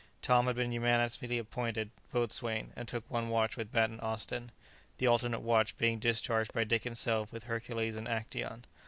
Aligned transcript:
Tom 0.23 0.47
had 0.47 0.55
been 0.55 0.71
unanimously 0.71 1.37
appointed 1.37 1.91
boatswain, 2.11 2.73
and 2.75 2.87
took 2.87 3.07
one 3.07 3.29
watch 3.29 3.55
with 3.55 3.71
Bat 3.71 3.91
and 3.91 4.01
Austin, 4.01 4.51
the 4.97 5.05
alternate 5.05 5.41
watch 5.41 5.77
being 5.77 5.99
discharged 5.99 6.53
by 6.53 6.63
Dick 6.63 6.85
himself 6.85 7.31
with 7.31 7.43
Hercules 7.43 7.95
and 7.97 8.07
Actæon. 8.07 8.63